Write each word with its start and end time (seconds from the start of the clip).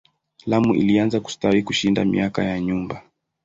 Lamu 0.45 0.75
ilianza 0.75 1.19
kustawi 1.19 1.63
kushinda 1.63 2.05
miaka 2.05 2.43
ya 2.43 2.59
nyuma. 2.59 3.01